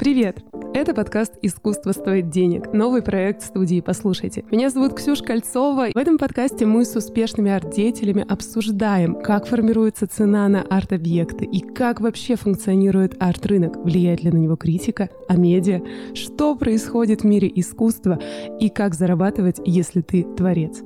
[0.00, 0.42] Привет!
[0.72, 4.44] Это подкаст «Искусство стоит денег», новый проект студии «Послушайте».
[4.52, 5.88] Меня зовут Ксюша Кольцова.
[5.92, 12.00] В этом подкасте мы с успешными арт-деятелями обсуждаем, как формируется цена на арт-объекты и как
[12.00, 15.82] вообще функционирует арт-рынок, влияет ли на него критика, а медиа,
[16.14, 18.20] что происходит в мире искусства
[18.60, 20.82] и как зарабатывать, если ты творец.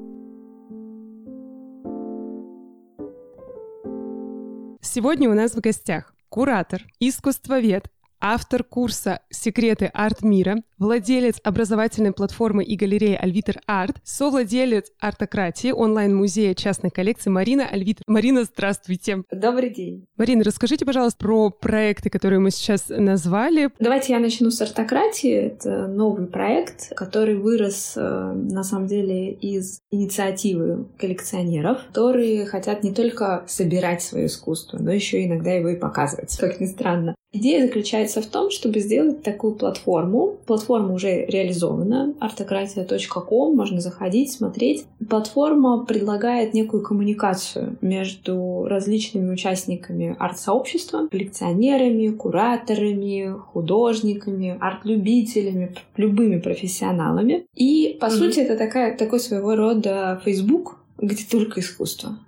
[4.81, 7.91] Сегодня у нас в гостях куратор, искусствовед,
[8.27, 16.89] автор курса «Секреты арт-мира», владелец образовательной платформы и галереи «Альвитер Арт», совладелец артократии, онлайн-музея частной
[16.89, 18.03] коллекции Марина Альвитер.
[18.07, 19.25] Марина, здравствуйте.
[19.31, 20.07] Добрый день.
[20.17, 23.69] Марина, расскажите, пожалуйста, про проекты, которые мы сейчас назвали.
[23.79, 25.35] Давайте я начну с артократии.
[25.35, 32.95] Это новый проект, который вырос, э, на самом деле, из инициативы коллекционеров, которые хотят не
[32.95, 37.15] только собирать свое искусство, но еще иногда его и показывать, как ни странно.
[37.37, 40.37] Идея заключается в том, чтобы сделать такую платформу.
[40.47, 44.85] Платформа уже реализована, артократия.ком, можно заходить, смотреть.
[45.09, 57.47] Платформа предлагает некую коммуникацию между различными участниками арт-сообщества, коллекционерами, кураторами, художниками, арт-любителями, любыми профессионалами.
[57.55, 58.11] И, по mm-hmm.
[58.11, 62.19] сути, это такая, такой своего рода Facebook, где только искусство.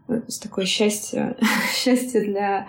[0.43, 1.37] Такое счастье,
[1.75, 2.67] счастье для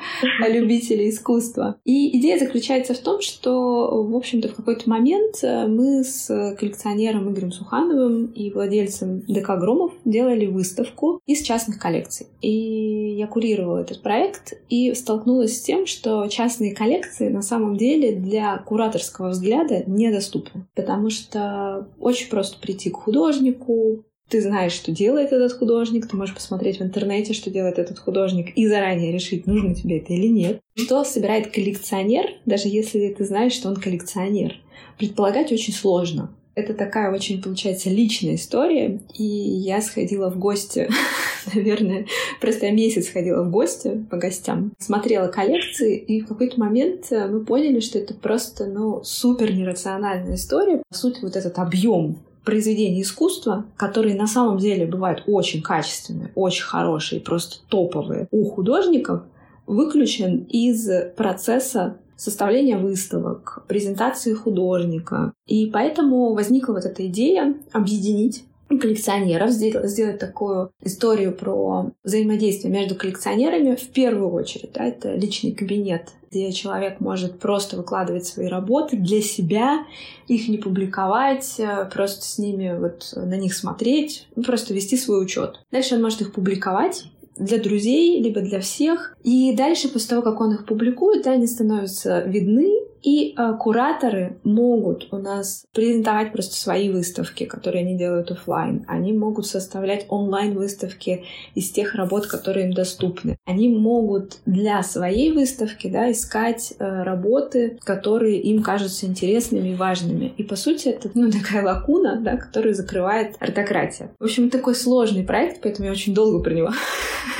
[0.47, 1.79] любителей искусства.
[1.85, 7.31] И идея заключается в том, что, в общем-то, в какой-то момент э, мы с коллекционером
[7.31, 12.27] Игорем Сухановым и владельцем ДК Громов делали выставку из частных коллекций.
[12.41, 18.15] И я курировала этот проект и столкнулась с тем, что частные коллекции на самом деле
[18.15, 20.67] для кураторского взгляда недоступны.
[20.75, 26.35] Потому что очень просто прийти к художнику, ты знаешь, что делает этот художник, ты можешь
[26.35, 30.59] посмотреть в интернете, что делает этот художник, и заранее решить, нужно тебе это или нет.
[30.75, 34.55] Что собирает коллекционер, даже если ты знаешь, что он коллекционер?
[34.97, 36.33] Предполагать очень сложно.
[36.55, 38.99] Это такая очень, получается, личная история.
[39.13, 40.89] И я сходила в гости,
[41.53, 42.07] наверное,
[42.41, 47.27] просто я месяц ходила в гости по гостям, смотрела коллекции, и в какой-то момент э,
[47.27, 50.81] мы поняли, что это просто, ну, супер нерациональная история.
[50.89, 52.17] По сути, вот этот объем
[52.47, 59.23] произведения искусства, которые на самом деле бывают очень качественные, очень хорошие, просто топовые у художников,
[59.65, 65.33] выключен из процесса составления выставок, презентации художника.
[65.45, 73.75] И поэтому возникла вот эта идея объединить коллекционеров, сделать такую историю про взаимодействие между коллекционерами
[73.75, 74.71] в первую очередь.
[74.73, 79.85] Да, это личный кабинет, где человек может просто выкладывать свои работы для себя,
[80.27, 85.23] их не публиковать, э, просто с ними вот на них смотреть, ну, просто вести свой
[85.23, 85.61] учет.
[85.71, 87.05] Дальше он может их публиковать
[87.37, 89.15] для друзей, либо для всех.
[89.23, 95.07] И дальше, после того, как он их публикует, они становятся видны, и э, кураторы могут
[95.13, 98.83] у нас презентовать просто свои выставки, которые они делают офлайн.
[98.85, 101.23] Они могут составлять онлайн-выставки
[101.55, 103.37] из тех работ, которые им доступны.
[103.45, 110.33] Они могут для своей выставки да, искать э, работы, которые им кажутся интересными и важными.
[110.35, 114.11] И по сути это ну, такая лакуна, да, которую закрывает артократия.
[114.19, 116.71] В общем, такой сложный проект, поэтому я очень долго про него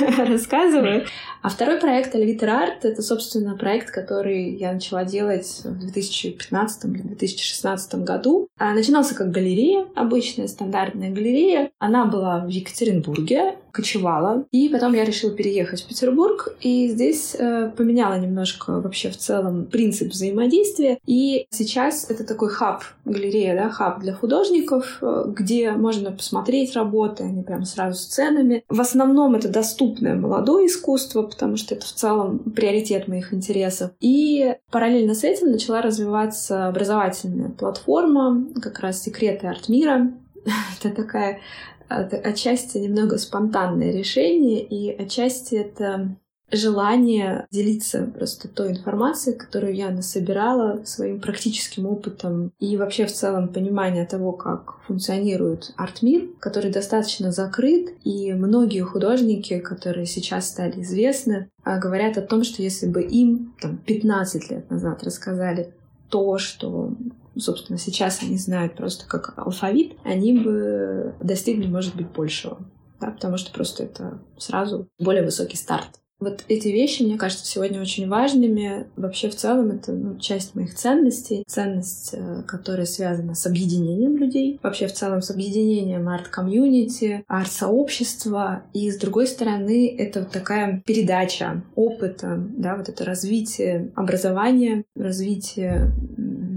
[0.00, 1.04] рассказываю.
[1.40, 7.02] А второй проект Альвитер Арт— это, собственно, проект, который я начала делать в 2015 или
[7.02, 8.48] 2016 году.
[8.58, 11.70] А начинался как галерея, обычная стандартная галерея.
[11.78, 14.44] Она была в Екатеринбурге, кочевала.
[14.50, 19.66] И потом я решила переехать в Петербург, и здесь э, поменяла немножко вообще в целом
[19.66, 20.98] принцип взаимодействия.
[21.06, 27.24] И сейчас это такой хаб, галерея, да, хаб для художников, э, где можно посмотреть работы,
[27.24, 28.64] они прям сразу с ценами.
[28.68, 33.90] В основном это доступное молодое искусство, потому что это в целом приоритет моих интересов.
[34.00, 40.12] И параллельно с этим начала развиваться образовательная платформа, как раз «Секреты арт-мира».
[40.80, 41.40] Это такая
[41.88, 46.16] отчасти немного спонтанное решение, и отчасти это
[46.50, 53.48] желание делиться просто той информацией, которую я насобирала своим практическим опытом и вообще в целом
[53.48, 61.50] понимание того, как функционирует арт-мир, который достаточно закрыт, и многие художники, которые сейчас стали известны,
[61.64, 65.74] а, говорят о том, что если бы им там, 15 лет назад рассказали
[66.08, 66.94] то, что
[67.38, 72.58] собственно, сейчас они знают просто как алфавит, они бы достигли, может быть, большего.
[73.00, 76.00] Да, потому что просто это сразу более высокий старт.
[76.20, 78.88] Вот эти вещи, мне кажется, сегодня очень важными.
[78.96, 81.44] Вообще, в целом, это ну, часть моих ценностей.
[81.46, 84.58] Ценность, э, которая связана с объединением людей.
[84.60, 88.64] Вообще, в целом, с объединением арт-комьюнити, арт-сообщества.
[88.74, 95.92] И, с другой стороны, это вот такая передача опыта, да, вот это развитие образования, развитие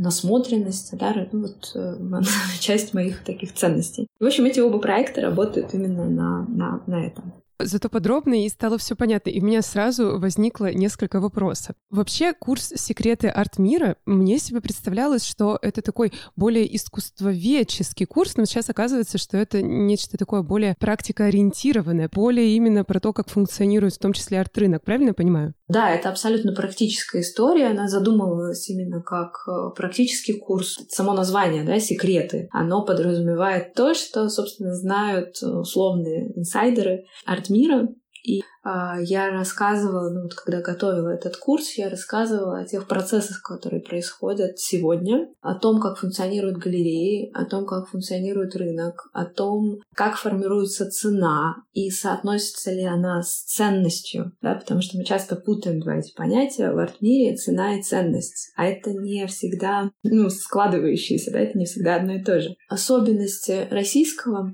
[0.01, 2.21] насмотренности, да, ну, вот э,
[2.59, 4.07] часть моих таких ценностей.
[4.19, 7.33] В общем, эти оба проекта работают именно на, на, на этом
[7.65, 9.29] зато подробно и стало все понятно.
[9.29, 11.75] И у меня сразу возникло несколько вопросов.
[11.89, 18.69] Вообще, курс «Секреты арт-мира» мне себе представлялось, что это такой более искусствоведческий курс, но сейчас
[18.69, 24.13] оказывается, что это нечто такое более практикоориентированное, более именно про то, как функционирует в том
[24.13, 24.83] числе арт-рынок.
[24.83, 25.53] Правильно я понимаю?
[25.67, 27.67] Да, это абсолютно практическая история.
[27.67, 30.77] Она задумывалась именно как э, практический курс.
[30.89, 37.87] Само название, да, «Секреты», оно подразумевает то, что, собственно, знают э, условные инсайдеры арт мира.
[38.23, 43.41] И а, я рассказывала, ну вот когда готовила этот курс, я рассказывала о тех процессах,
[43.41, 49.79] которые происходят сегодня, о том, как функционируют галереи, о том, как функционирует рынок, о том,
[49.95, 55.79] как формируется цена и соотносится ли она с ценностью, да, потому что мы часто путаем
[55.79, 61.39] два эти понятия в арт-мире цена и ценность, а это не всегда, ну, складывающиеся, да,
[61.39, 62.55] это не всегда одно и то же.
[62.69, 64.53] Особенности российского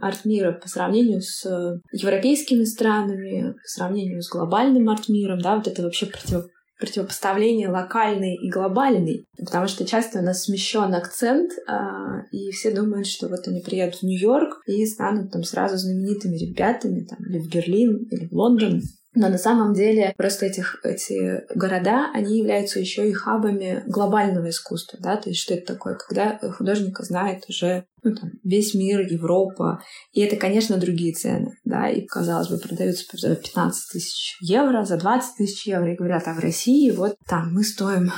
[0.00, 5.82] арт-мира по сравнению с э, европейскими странами, по сравнению с глобальным арт-миром, да, вот это
[5.82, 6.46] вообще против,
[6.82, 13.06] противопоставление локальный и глобальный, потому что часто у нас смещен акцент, а, и все думают,
[13.06, 17.48] что вот они приедут в Нью-Йорк и станут там сразу знаменитыми ребятами, там, или в
[17.48, 18.82] Берлин, или в Лондон,
[19.14, 24.98] но на самом деле просто этих, эти города, они являются еще и хабами глобального искусства.
[25.02, 25.16] Да?
[25.16, 25.96] То есть что это такое?
[25.96, 29.82] Когда художника знает уже ну, там, весь мир, Европа.
[30.12, 31.58] И это, конечно, другие цены.
[31.64, 31.90] Да?
[31.90, 35.92] И, казалось бы, продаются за 15 тысяч евро, за 20 тысяч евро.
[35.92, 38.10] И говорят, а в России вот там мы стоим,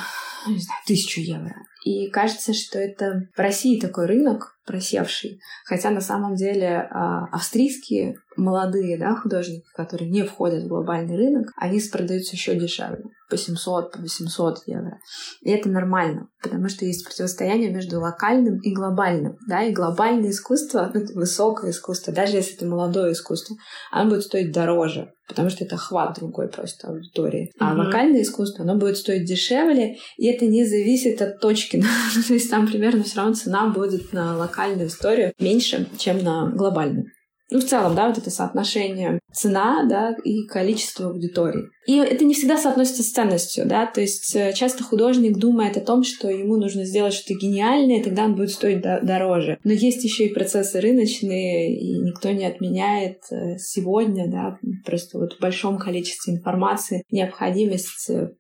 [0.47, 1.55] не знаю, тысячу евро.
[1.85, 5.41] И кажется, что это в России такой рынок просевший.
[5.67, 11.51] Хотя на самом деле а, австрийские молодые да, художники, которые не входят в глобальный рынок,
[11.57, 13.05] они продаются еще дешевле.
[13.31, 14.99] По 700, по 800 евро.
[15.41, 19.37] И это нормально, потому что есть противостояние между локальным и глобальным.
[19.49, 19.63] Да?
[19.63, 23.57] И глобальное искусство, ну, высокое искусство, даже если это молодое искусство,
[23.91, 27.51] оно будет стоить дороже потому что это охват другой просто аудитории.
[27.59, 27.77] А mm-hmm.
[27.79, 31.83] локальное искусство, оно будет стоить дешевле, и это не зависит от точки.
[32.17, 36.51] Ну, то есть там примерно все равно цена будет на локальную историю меньше, чем на
[36.51, 37.07] глобальную.
[37.55, 41.69] Ну, в целом, да, вот это соотношение цена, да, и количество аудитории.
[41.87, 45.81] И это не всегда соотносится с ценностью, да, то есть э, часто художник думает о
[45.81, 49.59] том, что ему нужно сделать что-то гениальное, и тогда он будет стоить дороже.
[49.63, 55.35] Но есть еще и процессы рыночные, и никто не отменяет э, сегодня, да, просто вот
[55.35, 58.31] в большом количестве информации необходимость э,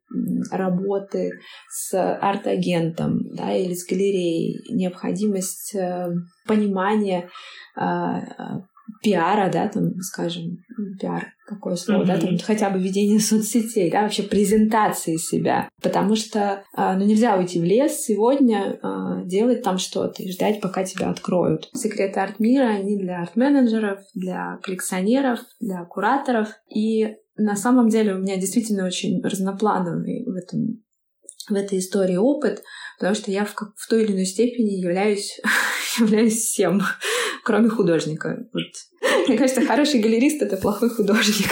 [0.51, 1.39] работы
[1.71, 5.77] с арт-агентом, да, или с галереей, необходимость
[6.47, 7.29] понимания
[9.03, 10.59] пиара, да, там, скажем,
[11.01, 12.07] пиар, какое слово, mm-hmm.
[12.07, 15.69] да, там хотя бы ведение соцсетей, да, вообще презентации себя.
[15.83, 20.61] Потому что, а, ну, нельзя уйти в лес сегодня, а, делать там что-то и ждать,
[20.61, 21.71] пока тебя откроют.
[21.75, 26.49] Секреты арт-мира, они для арт-менеджеров, для коллекционеров, для кураторов.
[26.75, 30.85] И на самом деле у меня действительно очень разноплановый в этом
[31.49, 32.63] в этой истории опыт,
[32.99, 35.39] потому что я в, в той или иной степени являюсь,
[35.99, 36.81] являюсь всем
[37.45, 38.49] кроме художника.
[38.53, 39.29] Вот.
[39.29, 41.51] Мне кажется, хороший галерист— это плохой художник.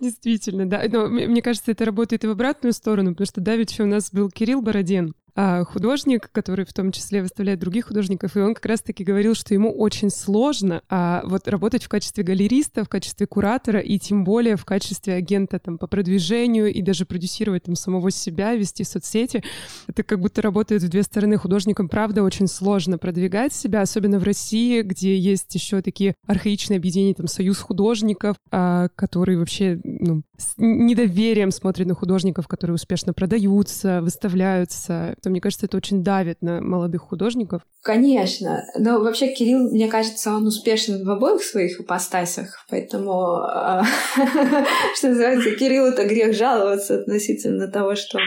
[0.00, 0.82] Действительно, да.
[0.88, 4.30] Но мне кажется, это работает и в обратную сторону, потому что давеча у нас был
[4.30, 5.14] Кирилл Бородин,
[5.64, 9.70] художник, который в том числе выставляет других художников, и он как раз-таки говорил, что ему
[9.70, 14.64] очень сложно а, вот работать в качестве галериста, в качестве куратора, и тем более в
[14.64, 19.44] качестве агента там по продвижению и даже продюсировать там самого себя, вести соцсети.
[19.86, 21.36] Это как будто работает в две стороны.
[21.36, 27.14] Художникам, правда, очень сложно продвигать себя, особенно в России, где есть еще такие архаичные объединения,
[27.14, 34.00] там, союз художников, а, которые вообще ну, с недоверием смотрят на художников, которые успешно продаются,
[34.02, 37.62] выставляются что, мне кажется, это очень давит на молодых художников.
[37.82, 38.64] Конечно.
[38.78, 43.84] Но вообще Кирилл, мне кажется, он успешен в обоих своих ипостасях, поэтому, а,
[44.96, 48.18] что называется, Кириллу это грех жаловаться относительно того, что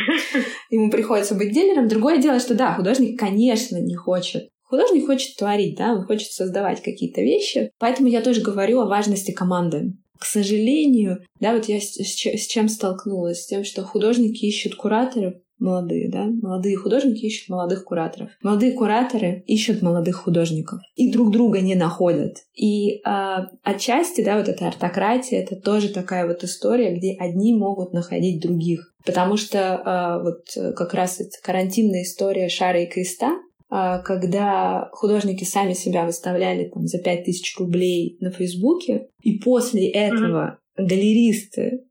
[0.70, 1.88] ему приходится быть дилером.
[1.88, 6.84] Другое дело, что да, художник, конечно, не хочет Художник хочет творить, да, он хочет создавать
[6.84, 7.72] какие-то вещи.
[7.80, 9.94] Поэтому я тоже говорю о важности команды.
[10.20, 13.44] К сожалению, да, вот я с, с чем столкнулась?
[13.44, 18.30] С тем, что художники ищут кураторов, молодые, да, молодые художники ищут молодых кураторов.
[18.42, 22.38] Молодые кураторы ищут молодых художников и друг друга не находят.
[22.56, 27.94] И а, отчасти, да, вот эта артократия, это тоже такая вот история, где одни могут
[27.94, 28.94] находить других.
[29.06, 30.46] Потому что а, вот
[30.76, 33.38] как раз эта карантинная история шара и креста,
[33.70, 40.86] когда художники сами себя выставляли там за 5000 рублей на Фейсбуке, и после этого mm-hmm.
[40.86, 41.86] галеристы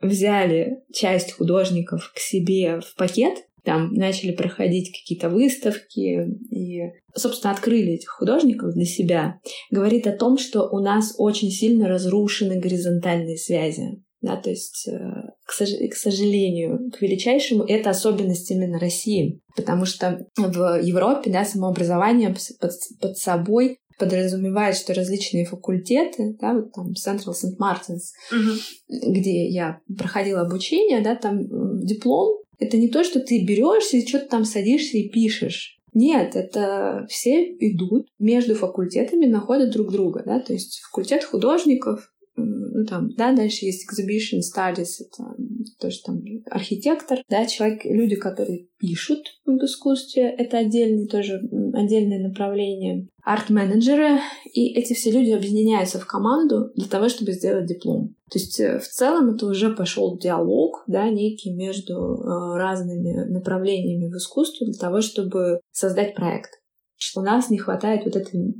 [0.00, 7.92] взяли часть художников к себе в пакет, там начали проходить какие-то выставки и, собственно, открыли
[7.92, 14.02] этих художников для себя, говорит о том, что у нас очень сильно разрушены горизонтальные связи.
[14.20, 14.98] Да, то есть, э,
[15.44, 21.44] к, сож- к сожалению, к величайшему, это особенность именно России, потому что в Европе да,
[21.44, 27.56] самообразование под, под собой подразумевает, что различные факультеты, да, вот там Central St.
[27.58, 28.58] Martins, угу.
[28.88, 34.26] где я проходила обучение, да, там диплом, это не то, что ты берешься и что-то
[34.26, 35.78] там садишься и пишешь.
[35.94, 42.12] Нет, это все идут между факультетами, находят друг друга, да, то есть факультет художников,
[42.44, 45.34] ну там, да, дальше есть exhibition studies, это
[45.80, 51.40] тоже там архитектор, да, человек, люди, которые пишут в искусстве, это отдельный тоже,
[51.74, 53.08] отдельное направление.
[53.22, 54.20] Арт-менеджеры,
[54.54, 58.14] и эти все люди объединяются в команду для того, чтобы сделать диплом.
[58.30, 64.10] То есть э, в целом это уже пошел диалог, да, некий между э, разными направлениями
[64.10, 66.60] в искусстве для того, чтобы создать проект.
[66.98, 68.54] Что у нас не хватает вот этой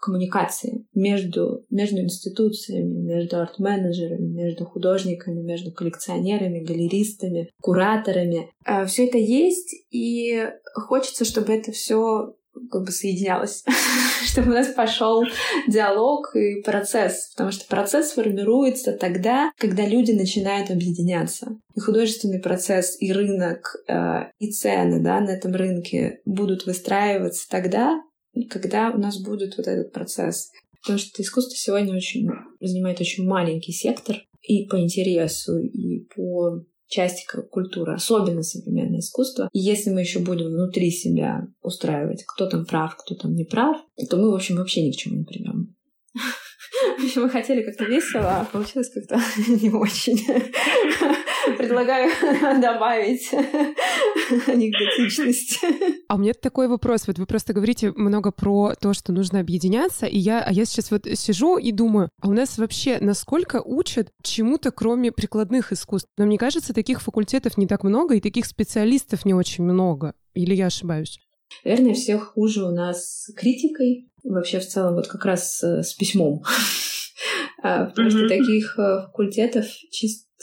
[0.00, 8.50] коммуникации между, между институциями, между арт-менеджерами, между художниками, между коллекционерами, галеристами, кураторами.
[8.64, 12.34] А, все это есть, и хочется, чтобы это все
[12.70, 13.64] как бы соединялось,
[14.26, 15.24] чтобы у нас пошел
[15.66, 21.58] диалог и процесс, потому что процесс формируется тогда, когда люди начинают объединяться.
[21.74, 28.00] И художественный процесс, и рынок, э, и цены да, на этом рынке будут выстраиваться тогда,
[28.50, 30.50] когда у нас будет вот этот процесс.
[30.82, 32.28] Потому что искусство сегодня очень
[32.60, 39.48] занимает очень маленький сектор и по интересу, и по части культуры, особенно современное искусство.
[39.52, 43.76] И если мы еще будем внутри себя устраивать, кто там прав, кто там не прав,
[44.08, 45.74] то мы, в общем, вообще ни к чему не придем.
[47.16, 50.20] Мы хотели как-то весело, а получилось как-то не очень.
[51.56, 52.10] Предлагаю
[52.60, 53.32] добавить
[54.46, 55.60] анекдотичность.
[56.08, 57.06] А у меня такой вопрос.
[57.06, 60.90] Вот вы просто говорите много про то, что нужно объединяться, и я, а я сейчас
[60.90, 66.08] вот сижу и думаю, а у нас вообще насколько учат чему-то, кроме прикладных искусств?
[66.16, 70.14] Но мне кажется, таких факультетов не так много, и таких специалистов не очень много.
[70.34, 71.18] Или я ошибаюсь?
[71.64, 76.42] Наверное, всех хуже у нас критикой, вообще в целом вот как раз э, с письмом.
[77.60, 79.66] А, потому что таких э, факультетов,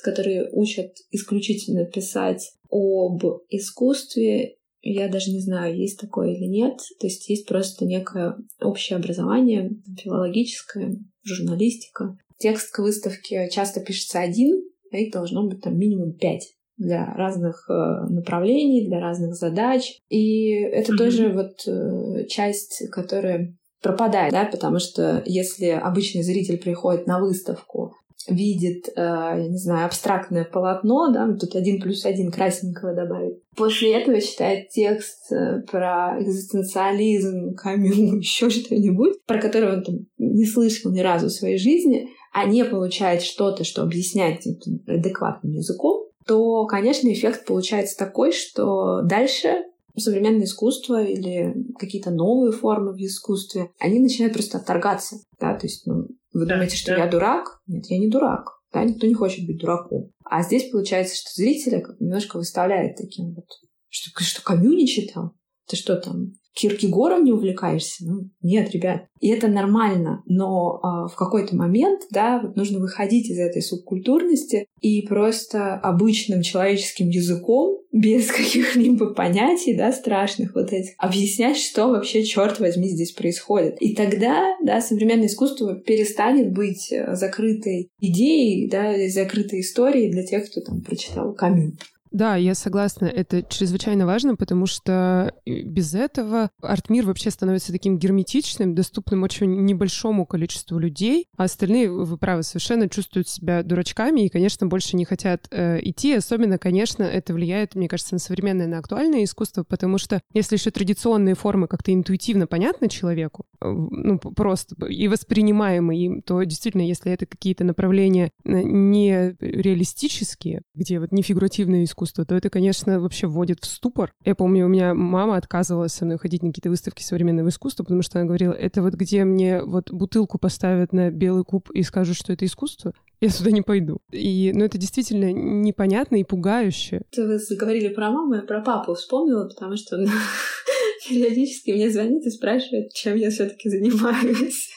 [0.03, 6.77] которые учат исключительно писать об искусстве, я даже не знаю, есть такое или нет.
[6.99, 12.17] То есть есть просто некое общее образование, филологическое, журналистика.
[12.37, 17.65] Текст к выставке часто пишется один, а их должно быть там минимум пять для разных
[17.69, 17.73] э,
[18.09, 19.99] направлений, для разных задач.
[20.09, 20.97] И это mm-hmm.
[20.97, 27.93] тоже вот э, часть, которая пропадает, да, потому что если обычный зритель приходит на выставку,
[28.27, 33.39] видит, э, я не знаю, абстрактное полотно, да, тут один плюс один красненького добавить.
[33.55, 40.45] После этого читает текст э, про экзистенциализм, камю, еще что-нибудь, про который он там не
[40.45, 44.45] слышал ни разу в своей жизни, а не получает что-то, что объяснять
[44.87, 49.63] адекватным языком, то, конечно, эффект получается такой, что дальше
[49.97, 55.17] современное искусство или какие-то новые формы в искусстве, они начинают просто отторгаться.
[55.39, 55.55] Да?
[55.55, 57.05] То есть, ну, вы да, думаете, что да.
[57.05, 57.61] я дурак?
[57.65, 58.59] Нет, я не дурак.
[58.73, 60.11] Да, никто не хочет быть дураком.
[60.25, 63.45] А здесь получается, что зрителя немножко выставляет таким вот,
[63.87, 65.33] что, что Камю не читал?
[65.67, 68.05] Ты что там, Киркегором не увлекаешься?
[68.05, 69.07] Ну, нет, ребят.
[69.19, 75.01] И это нормально, но а, в какой-то момент, да, нужно выходить из этой субкультурности и
[75.01, 82.59] просто обычным человеческим языком, без каких-либо понятий, да, страшных вот этих, объяснять, что вообще, черт
[82.59, 83.81] возьми, здесь происходит.
[83.81, 90.49] И тогда, да, современное искусство перестанет быть э, закрытой идеей, да, закрытой историей для тех,
[90.49, 91.73] кто там прочитал Камю.
[92.15, 93.07] Да, я согласна.
[93.07, 99.65] Это чрезвычайно важно, потому что э, без этого арт-мир вообще становится таким герметичным, доступным очень
[99.65, 105.03] небольшому количеству людей, а остальные, вы правы, совершенно чувствуют себя дурачками и, конечно, больше не
[105.03, 106.13] хотят э, идти.
[106.13, 110.71] Особенно, конечно, это влияет, мне кажется, на современное, на актуальное искусство, потому что если еще
[110.71, 117.11] традиционные формы как-то интуитивно понятны человеку, э, ну, просто и воспринимаемы им, то действительно, если
[117.11, 122.99] это какие-то направления э, не реалистические, где вот не фигуративное искусство, искусства, то это, конечно,
[122.99, 124.13] вообще вводит в ступор.
[124.23, 128.01] Я помню, у меня мама отказывалась со мной ходить на какие-то выставки современного искусства, потому
[128.01, 132.15] что она говорила, это вот где мне вот бутылку поставят на белый куб и скажут,
[132.15, 133.99] что это искусство, я сюда не пойду.
[134.11, 137.01] И, ну, это действительно непонятно и пугающе.
[137.15, 140.05] Вы заговорили про маму, я про папу вспомнила, потому что он
[141.07, 144.69] периодически мне звонит и спрашивает, чем я все таки занимаюсь.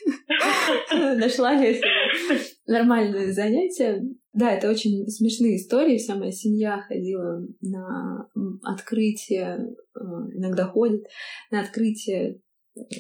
[0.93, 1.81] Нашла ли я
[2.67, 4.03] нормальное занятие.
[4.33, 5.99] Да, это очень смешные истории.
[5.99, 8.29] Вся моя семья ходила на
[8.63, 10.01] открытие, э,
[10.35, 11.03] иногда ходит
[11.51, 12.41] на открытие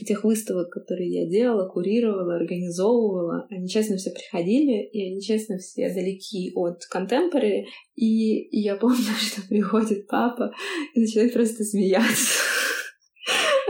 [0.06, 5.92] тех выставок, которые я делала, курировала, организовывала, они честно все приходили, и они честно все
[5.92, 7.66] далеки от контемпорари.
[7.94, 10.52] И я помню, что приходит папа
[10.94, 12.35] и начинает просто смеяться.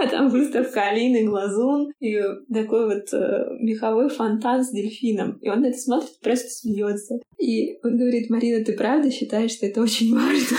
[0.00, 2.21] А там выставка Алины Глазун и
[2.52, 5.38] такой вот э, меховой фонтан с дельфином.
[5.40, 7.19] И он это смотрит, просто смеется.
[7.38, 10.57] И он говорит, Марина, ты правда считаешь, что это очень важно?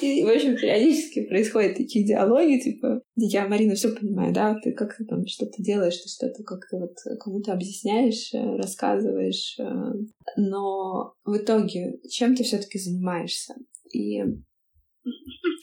[0.00, 5.04] И, в общем, периодически происходят такие диалоги, типа, я, Марина, все понимаю, да, ты как-то
[5.04, 9.64] там что-то делаешь, ты что-то как-то вот кому-то объясняешь, э, рассказываешь, э,
[10.36, 13.54] но в итоге чем ты все-таки занимаешься?
[13.92, 14.22] И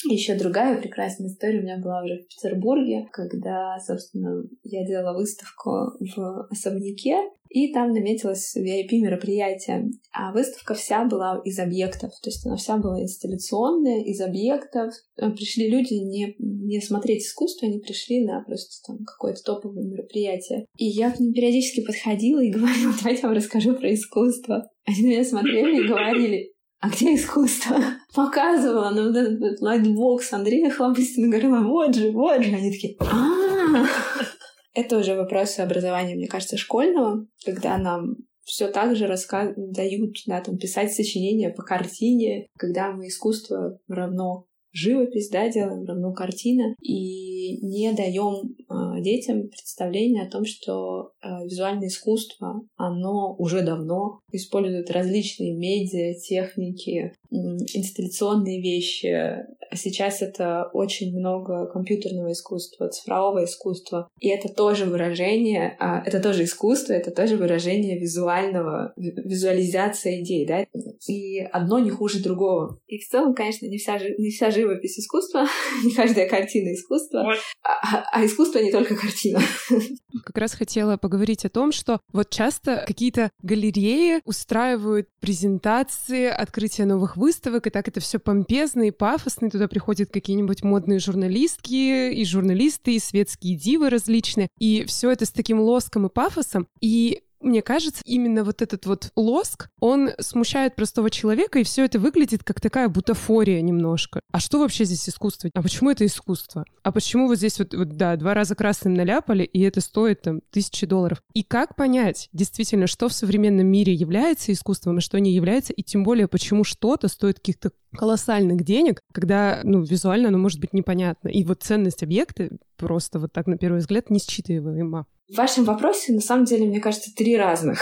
[0.10, 5.92] еще другая прекрасная история у меня была уже в Петербурге, когда, собственно, я делала выставку
[6.00, 7.18] в особняке,
[7.50, 9.90] и там наметилось VIP-мероприятие.
[10.12, 14.94] А выставка вся была из объектов, то есть она вся была инсталляционная, из объектов.
[15.16, 20.66] Пришли люди не, не смотреть искусство, они пришли на просто там какое-то топовое мероприятие.
[20.78, 24.70] И я к ним периодически подходила и говорила, давайте я вам расскажу про искусство.
[24.86, 27.78] Они на меня смотрели и говорили, а где искусство?
[28.14, 32.56] Показывала на вот этот лайтбокс Андрея Хлопыстина, говорила, вот же, вот же.
[32.56, 33.86] Они такие, а
[34.74, 39.54] Это уже вопросы образования, мне кажется, школьного, когда нам все так же рассказ...
[39.58, 44.47] дают, да, там, писать сочинения по картине, когда мы искусство равно
[44.78, 51.46] живопись, да, делаем равно картина, и не даем э, детям представление о том, что э,
[51.46, 59.46] визуальное искусство, оно уже давно использует различные медиа, техники, инсталляционные вещи.
[59.74, 64.10] Сейчас это очень много компьютерного искусства, цифрового искусства.
[64.20, 70.66] И это тоже выражение, а, это тоже искусство, это тоже выражение визуального, визуализация идей, да?
[71.08, 72.80] И одно не хуже другого.
[72.88, 75.48] И в целом, конечно, не вся, не вся живопись искусства,
[75.84, 77.38] не каждая картина искусства, вот.
[77.64, 79.40] а, а искусство не только картина.
[80.26, 87.18] Как раз хотела поговорить о том, что вот часто какие-то галереи устраивают презентации, открытие новых
[87.18, 92.26] выставок, и так это все помпезно и пафосно, и туда приходят какие-нибудь модные журналистки, и
[92.26, 97.62] журналисты, и светские дивы различные, и все это с таким лоском и пафосом, и мне
[97.62, 102.60] кажется, именно вот этот вот лоск, он смущает простого человека, и все это выглядит как
[102.60, 104.22] такая бутафория немножко.
[104.32, 105.50] А что вообще здесь искусство?
[105.54, 106.66] А почему это искусство?
[106.84, 110.42] А почему вот здесь вот, вот да, два раза красным наляпали, и это стоит там
[110.52, 111.22] тысячи долларов?
[111.34, 115.84] И как понять действительно, что в современном мире является искусством, а что не является, и
[115.84, 121.30] тем более, почему что-то стоит каких-то колоссальных денег, когда, ну, визуально оно может быть непонятно.
[121.30, 125.06] И вот ценность объекта просто вот так на первый взгляд не считываема.
[125.30, 127.82] В вашем вопросе, на самом деле, мне кажется, три разных.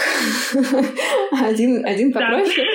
[1.44, 2.66] один, один попроще,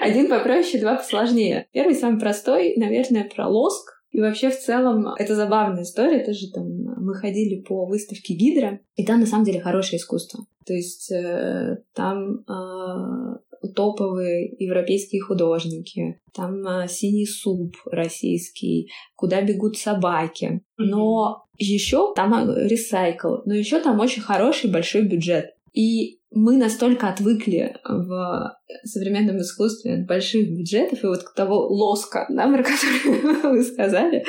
[0.00, 1.66] один попроще, два посложнее.
[1.72, 4.00] Первый, самый простой, наверное, про лоск.
[4.12, 6.24] И вообще, в целом, это забавная история.
[6.24, 10.46] Тоже там мы ходили по выставке Гидра, и там, на самом деле, хорошее искусство.
[10.64, 13.38] То есть э, там э,
[13.74, 20.62] топовые европейские художники, там э, синий суп российский, куда бегут собаки.
[20.78, 25.50] Но еще там э, ресайкл, но еще там очень хороший большой бюджет.
[25.72, 32.26] И мы настолько отвыкли в современном искусстве от больших бюджетов и вот к того лоска,
[32.28, 34.24] да, про который вы сказали,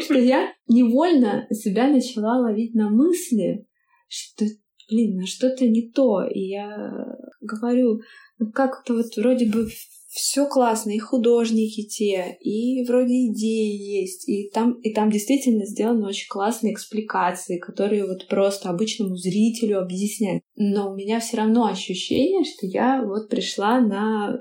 [0.00, 3.66] что я невольно себя начала ловить на мысли,
[4.08, 4.44] что,
[4.90, 6.24] блин, ну что-то не то.
[6.24, 8.00] И я говорю,
[8.38, 9.68] ну как-то вот вроде бы
[10.16, 16.06] все классно, и художники те, и вроде идеи есть, и там, и там действительно сделаны
[16.06, 20.42] очень классные экспликации, которые вот просто обычному зрителю объясняют.
[20.56, 24.38] Но у меня все равно ощущение, что я вот пришла на,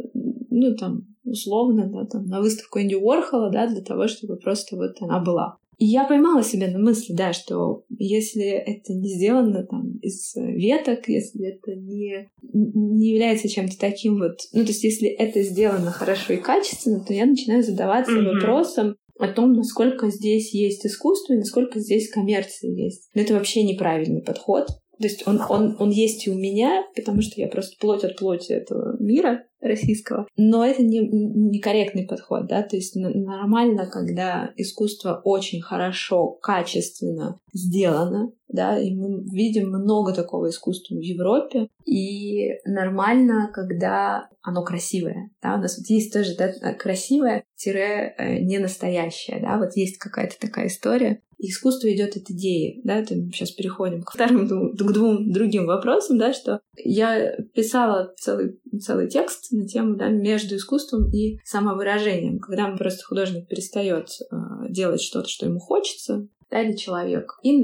[0.49, 4.95] ну там, условно, да, там, на выставку Энди Уорхола, да, для того, чтобы просто вот
[5.01, 5.57] она была.
[5.77, 11.07] И я поймала себя на мысли, да, что если это не сделано там из веток,
[11.07, 14.37] если это не, не является чем-то таким вот...
[14.53, 18.33] Ну, то есть если это сделано хорошо и качественно, то я начинаю задаваться mm-hmm.
[18.33, 23.09] вопросом, о том, насколько здесь есть искусство и насколько здесь коммерция есть.
[23.13, 24.67] Но это вообще неправильный подход.
[24.67, 28.17] То есть он, он, он есть и у меня, потому что я просто плоть от
[28.17, 29.43] плоти этого мира.
[29.61, 30.27] Российского.
[30.37, 38.31] Но это не, некорректный подход, да, то есть нормально, когда искусство очень хорошо, качественно сделано,
[38.47, 45.55] да, и мы видим много такого искусства в Европе, и нормально, когда оно красивое, да,
[45.55, 50.39] у нас вот есть тоже, да, красивое тире э, не настоящее, да, вот есть какая-то
[50.39, 55.31] такая история, искусство идет от идеи, да, это мы сейчас переходим к вторым, к двум
[55.31, 61.39] другим вопросам, да, что я писала целый, целый текст на тему, да, между искусством и
[61.43, 64.35] самовыражением, когда просто художник перестает э,
[64.69, 67.61] делать что-то, что ему хочется, да, или человек, и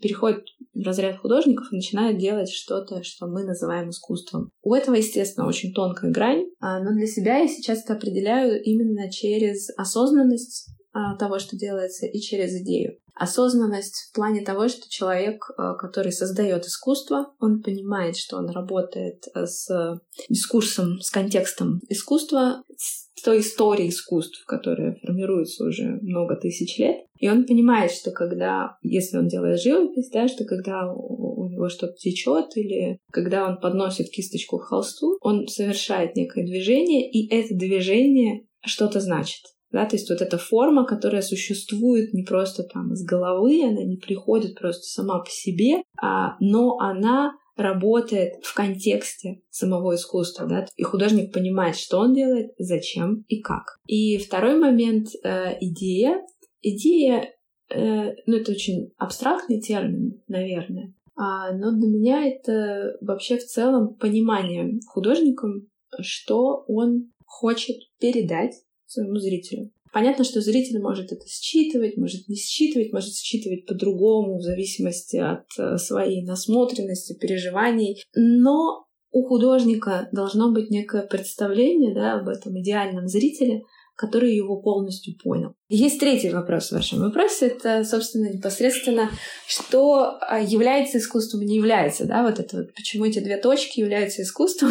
[0.00, 4.50] переходит в разряд художников и начинает делать что-то, что мы называем искусством.
[4.62, 9.10] У этого, естественно, очень тонкая грань, а, но для себя я сейчас это определяю именно
[9.10, 10.68] через осознанность
[11.18, 12.98] того, что делается, и через идею.
[13.18, 19.24] Осознанность в плане того, что человек, а, который создает искусство, он понимает, что он работает
[19.34, 26.98] с дискурсом, с контекстом искусства, с той историей искусств, которая формируется уже много тысяч лет.
[27.18, 31.94] И он понимает, что когда, если он делает живопись, да, что когда у него что-то
[31.94, 38.46] течет или когда он подносит кисточку к холсту, он совершает некое движение, и это движение
[38.64, 39.42] что-то значит.
[39.70, 43.96] Да, то есть вот эта форма, которая существует не просто там из головы, она не
[43.96, 50.82] приходит просто сама по себе, а, но она работает в контексте самого искусства, да, и
[50.84, 53.78] художник понимает, что он делает, зачем и как.
[53.86, 56.22] И второй момент э,— идея.
[56.62, 57.34] Идея,
[57.68, 63.94] э, ну, это очень абстрактный термин, наверное, а, но для меня это вообще в целом
[63.94, 65.68] понимание художником,
[66.00, 68.54] что он хочет передать
[68.88, 69.70] своему зрителю.
[69.92, 75.46] Понятно, что зритель может это считывать, может не считывать, может считывать по-другому в зависимости от
[75.58, 78.02] э, своей насмотренности, переживаний.
[78.14, 83.62] Но у художника должно быть некое представление да, об этом идеальном зрителе,
[83.98, 85.54] который его полностью понял.
[85.68, 87.48] Есть третий вопрос в вашем вопросе.
[87.48, 89.10] Это, собственно, непосредственно,
[89.48, 92.06] что а, является искусством, не является.
[92.06, 92.22] Да?
[92.22, 94.70] Вот это вот, почему эти две точки являются искусством.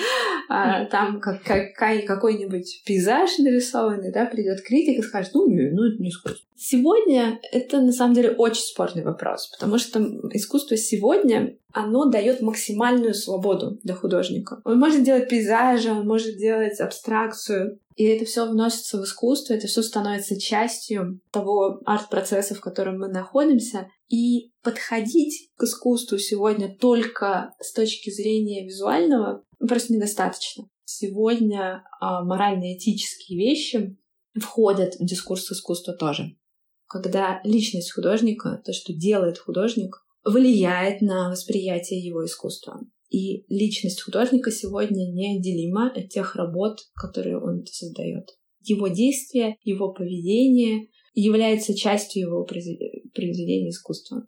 [0.49, 1.43] А, там как,
[1.75, 6.47] какой-нибудь пейзаж нарисованный, да, придет критик и скажет, ну, ну, это не искусство.
[6.65, 9.99] Сегодня это на самом деле очень спорный вопрос, потому что
[10.33, 14.61] искусство сегодня оно дает максимальную свободу для художника.
[14.65, 19.67] Он может делать пейзажи, он может делать абстракцию, и это все вносится в искусство, это
[19.67, 23.89] все становится частью того арт-процесса, в котором мы находимся.
[24.09, 30.69] И подходить к искусству сегодня только с точки зрения визуального просто недостаточно.
[30.85, 33.97] Сегодня а, морально-этические вещи
[34.41, 36.37] входят в дискурс искусства тоже.
[36.93, 42.81] Когда личность художника, то, что делает художник, влияет на восприятие его искусства.
[43.09, 48.29] И личность художника сегодня неотделима от тех работ, которые он создает.
[48.61, 54.27] Его действия, его поведение является частью его произведения искусства.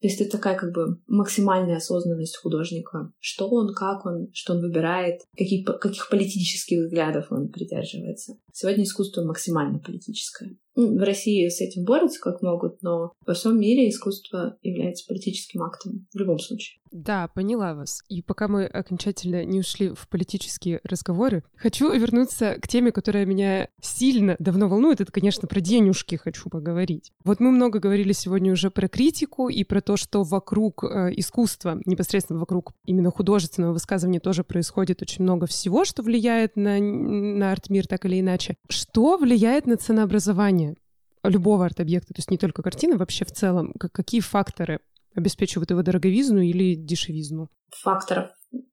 [0.00, 3.12] То есть это такая как бы максимальная осознанность художника.
[3.18, 8.38] Что он, как он, что он выбирает, какие, каких политических взглядов он придерживается.
[8.60, 10.56] Сегодня искусство максимально политическое.
[10.74, 15.62] Ну, в России с этим борются как могут, но во всем мире искусство является политическим
[15.62, 16.80] актом в любом случае.
[16.90, 18.02] Да, поняла вас.
[18.08, 23.68] И пока мы окончательно не ушли в политические разговоры, хочу вернуться к теме, которая меня
[23.82, 25.00] сильно давно волнует.
[25.00, 27.12] Это, конечно, про денежки хочу поговорить.
[27.24, 31.80] Вот мы много говорили сегодня уже про критику и про то, что вокруг э, искусства,
[31.84, 37.86] непосредственно вокруг именно художественного высказывания тоже происходит очень много всего, что влияет на, на арт-мир
[37.86, 38.47] так или иначе.
[38.68, 40.76] Что влияет на ценообразование?
[41.24, 44.80] любого арт-объекта, то есть не только картины, вообще в целом, как, какие факторы
[45.14, 47.48] обеспечивают его дороговизну или дешевизну?
[47.82, 48.30] Факторов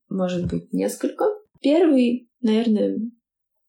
[0.09, 1.25] может быть несколько.
[1.61, 2.99] Первый, наверное,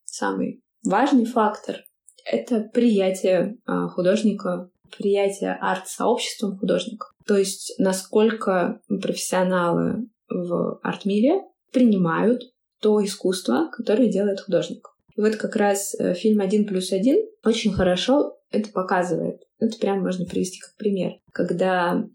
[0.04, 1.76] самый важный фактор—
[2.24, 7.06] это приятие а, художника, приятие арт-сообществом художника.
[7.26, 11.42] То есть насколько профессионалы в арт-мире
[11.72, 12.42] принимают
[12.80, 14.95] то искусство, которое делает художник.
[15.16, 19.42] И вот как раз э, фильм «Один плюс один» очень хорошо это показывает.
[19.58, 21.12] Это прям можно привести как пример.
[21.32, 22.06] Когда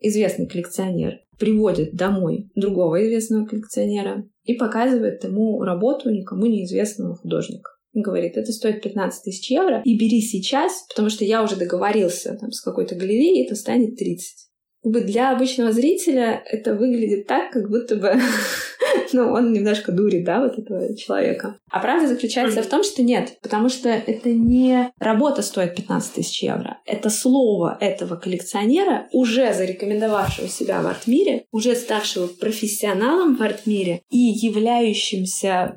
[0.00, 7.70] известный коллекционер приводит домой другого известного коллекционера и показывает ему работу никому неизвестного художника.
[7.94, 12.36] Он говорит, это стоит 15 тысяч евро, и бери сейчас, потому что я уже договорился
[12.40, 14.48] там, с какой-то галереей, это станет 30.
[14.84, 18.14] Для обычного зрителя это выглядит так, как будто бы
[19.12, 21.56] ну, он немножко дурит, да, вот этого человека.
[21.70, 26.42] А правда заключается в том, что нет, потому что это не работа стоит 15 тысяч
[26.42, 26.78] евро.
[26.84, 34.18] Это слово этого коллекционера, уже зарекомендовавшего себя в арт-мире, уже ставшего профессионалом в арт-мире и
[34.18, 35.74] являющимся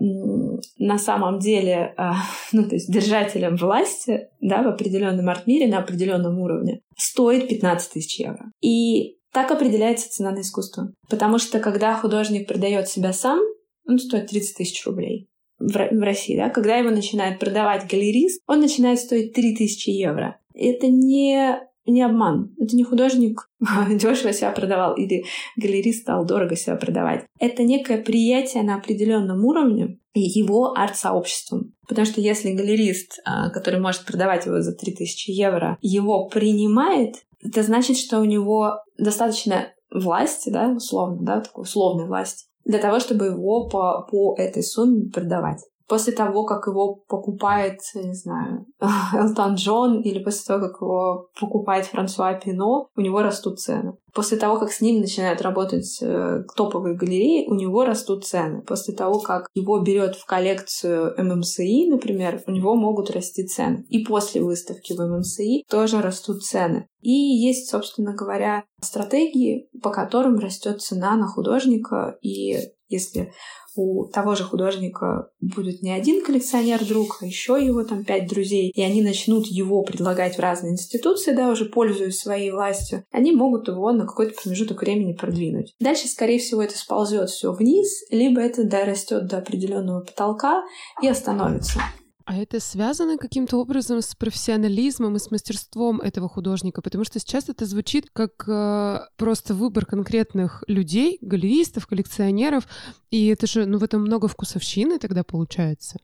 [0.79, 2.15] на самом деле, а,
[2.51, 8.19] ну, то есть держателем власти, да, в определенном арт-мире на определенном уровне, стоит 15 тысяч
[8.19, 8.51] евро.
[8.61, 10.93] И так определяется цена на искусство.
[11.09, 13.39] Потому что когда художник продает себя сам,
[13.87, 18.99] он стоит 30 тысяч рублей в, России, да, когда его начинает продавать галерист, он начинает
[18.99, 20.39] стоить 3000 евро.
[20.53, 21.59] Это не
[21.89, 22.53] не обман.
[22.59, 23.49] Это не художник
[23.89, 25.23] дешево себя продавал или
[25.55, 27.25] галерист стал дорого себя продавать.
[27.39, 31.73] Это некое приятие на определенном уровне его арт-сообществом.
[31.87, 37.63] Потому что если галерист, а, который может продавать его за 3000 евро, его принимает, это
[37.63, 43.25] значит, что у него достаточно власти, да, условно, да, такой условной власти, для того, чтобы
[43.27, 48.65] его по, по этой сумме продавать после того, как его покупает, не знаю,
[49.13, 53.93] Элтон Джон или после того, как его покупает Франсуа Пино, у него растут цены.
[54.13, 58.61] После того, как с ним начинают работать э, топовые галереи, у него растут цены.
[58.61, 63.85] После того, как его берет в коллекцию ММСИ, например, у него могут расти цены.
[63.89, 66.87] И после выставки в ММСИ тоже растут цены.
[67.01, 72.17] И есть, собственно говоря, стратегии, по которым растет цена на художника.
[72.21, 72.57] И
[72.89, 73.31] если
[73.77, 78.81] у того же художника будет не один коллекционер-друг, а еще его там пять друзей, и
[78.81, 83.91] они начнут его предлагать в разные институции, да, уже пользуясь своей властью, они могут его
[83.91, 85.75] на какой-то промежуток времени продвинуть.
[85.79, 90.63] Дальше, скорее всего, это сползет все вниз, либо это дорастет до определенного потолка
[91.01, 91.79] и остановится.
[92.27, 96.81] А это связано каким-то образом с профессионализмом и с мастерством этого художника?
[96.81, 102.67] Потому что сейчас это звучит как э, просто выбор конкретных людей, галеристов, коллекционеров.
[103.11, 105.99] И это же, ну, в этом много вкусовщины тогда получается.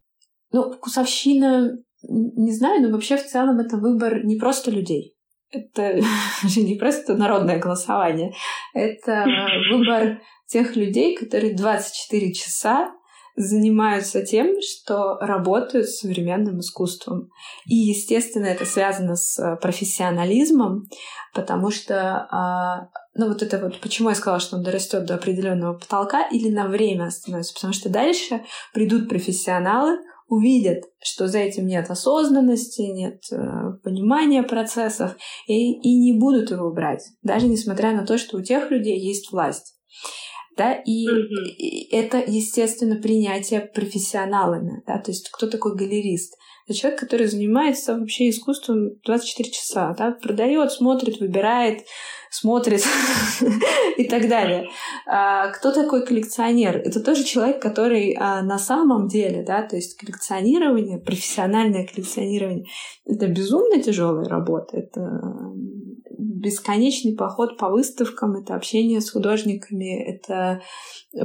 [0.53, 5.17] Ну, вкусовщина, не знаю, но вообще в целом это выбор не просто людей.
[5.51, 5.99] Это
[6.47, 8.33] же не просто народное голосование.
[8.73, 9.25] Это
[9.69, 12.93] выбор тех людей, которые 24 часа
[13.35, 17.29] занимаются тем, что работают с современным искусством.
[17.65, 20.87] И, естественно, это связано с э, профессионализмом,
[21.33, 25.77] потому что, а, ну вот это вот, почему я сказала, что он дорастет до определенного
[25.77, 28.43] потолка или на время остановится, потому что дальше
[28.73, 33.37] придут профессионалы, увидят, что за этим нет осознанности, нет э,
[33.83, 35.15] понимания процессов,
[35.47, 39.31] и, и не будут его брать, даже несмотря на то, что у тех людей есть
[39.31, 39.73] власть
[40.57, 41.87] да, и, mm-hmm.
[41.91, 46.35] это, естественно, принятие профессионалами, да, то есть кто такой галерист?
[46.65, 51.81] Это человек, который занимается вообще искусством 24 часа, да, продает, смотрит, выбирает,
[52.31, 52.83] смотрит
[53.97, 54.69] и так далее.
[55.05, 56.77] А, кто такой коллекционер?
[56.77, 62.65] Это тоже человек, который а, на самом деле, да, то есть коллекционирование, профессиональное коллекционирование,
[63.05, 65.21] это безумно тяжелая работа, это
[66.17, 70.61] бесконечный поход по выставкам, это общение с художниками, это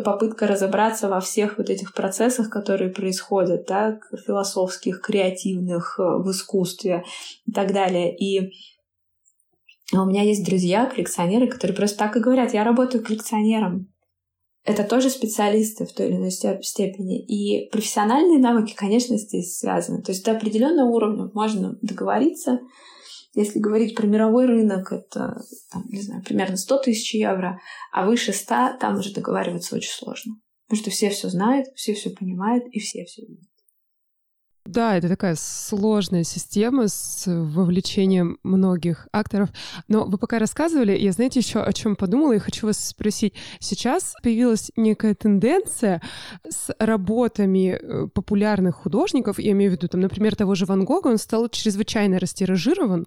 [0.04, 7.04] попытка разобраться во всех вот этих процессах, которые происходят, да, философских, креативных, э, в искусстве
[7.46, 8.16] и так далее.
[8.16, 8.52] И
[9.92, 13.90] у меня есть друзья, коллекционеры, которые просто так и говорят, я работаю коллекционером.
[14.64, 17.24] Это тоже специалисты в той или иной степени.
[17.24, 20.02] И профессиональные навыки, конечно, здесь связаны.
[20.02, 22.60] То есть до определенного уровня можно договориться,
[23.38, 27.60] если говорить про мировой рынок, это, там, не знаю, примерно 100 тысяч евро,
[27.92, 30.34] а выше 100 там уже договариваться очень сложно.
[30.66, 33.48] Потому что все все знают, все все понимают и все все видят.
[34.68, 39.48] Да, это такая сложная система с вовлечением многих акторов.
[39.88, 43.32] Но вы пока рассказывали, я, знаете, еще о чем подумала и хочу вас спросить.
[43.60, 46.02] Сейчас появилась некая тенденция
[46.46, 51.08] с работами э, популярных художников, я имею в виду, там, например, того же Ван Гога,
[51.08, 53.06] он стал чрезвычайно растиражирован,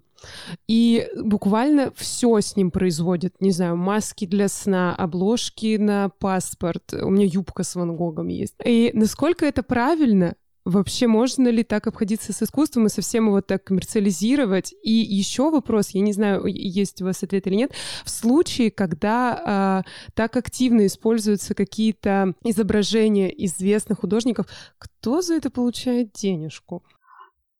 [0.68, 3.40] и буквально все с ним производят.
[3.40, 6.92] Не знаю, маски для сна, обложки на паспорт.
[6.94, 8.56] У меня юбка с Ван Гогом есть.
[8.66, 13.64] И насколько это правильно, Вообще, можно ли так обходиться с искусством и совсем его так
[13.64, 14.74] коммерциализировать?
[14.84, 17.72] И еще вопрос, я не знаю, есть у вас ответ или нет,
[18.06, 19.82] в случае, когда а,
[20.14, 24.46] так активно используются какие-то изображения известных художников,
[24.78, 26.84] кто за это получает денежку?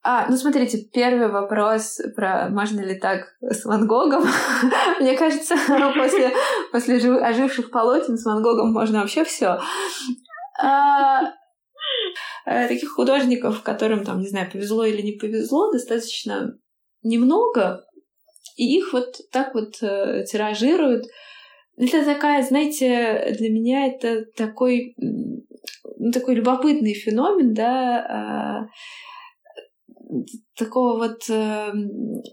[0.04, 4.24] А, ну смотрите, первый вопрос про можно ли так с Ван Гогом.
[5.00, 5.56] Мне кажется,
[5.96, 6.32] после,
[6.70, 9.58] после оживших полотен с Ван Гогом можно вообще все.
[10.60, 11.41] А, Э,
[12.44, 16.58] таких художников, которым, там, не знаю, повезло или не повезло, достаточно
[17.02, 17.84] немного.
[18.56, 21.06] И их вот так вот э, тиражируют.
[21.76, 30.16] Это такая, знаете, для меня это такой, ну, такой любопытный феномен, да, э,
[30.56, 31.72] такого вот э,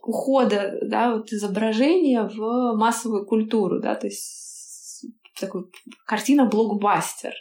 [0.04, 5.06] ухода, да, вот изображения в массовую культуру, да, то есть
[5.40, 5.66] такой
[6.06, 7.34] картина блокбастер.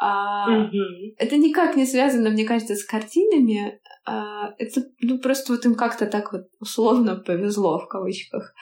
[0.00, 1.14] А, mm-hmm.
[1.18, 3.80] Это никак не связано, мне кажется, с картинами.
[4.06, 8.54] А, это ну, просто вот им как-то так вот условно повезло в кавычках.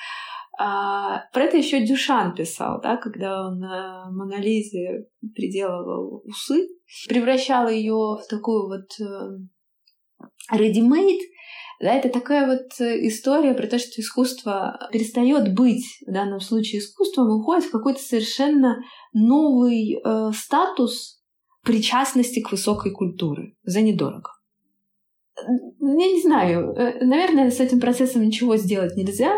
[0.59, 6.69] А, про это еще Дюшан писал, да, когда он на Монолизе приделывал усы,
[7.09, 11.21] превращал ее в такую вот э, ready-made,
[11.81, 17.29] да, это такая вот история про то, что искусство перестает быть в данном случае искусством,
[17.39, 18.79] уходит в какой-то совершенно
[19.13, 21.16] новый э, статус
[21.67, 24.31] причастности к высокой культуре за недорого.
[25.37, 29.35] Я не знаю, э, наверное, с этим процессом ничего сделать нельзя.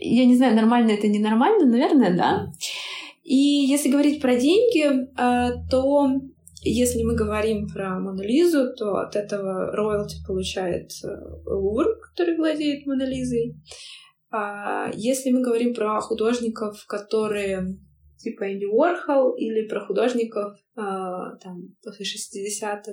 [0.00, 2.52] Я не знаю, нормально это, ненормально, наверное, да.
[3.22, 6.08] И если говорить про деньги, э, то
[6.62, 11.08] если мы говорим про Монолизу, то от этого роялти получает э,
[11.44, 13.56] Лувр, который владеет Монолизой.
[14.30, 17.76] А если мы говорим про художников, которые
[18.22, 22.92] типа Энди Уорхол или про художников э, там после 60-х,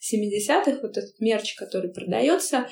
[0.00, 2.66] 70-х, вот этот мерч, который продается,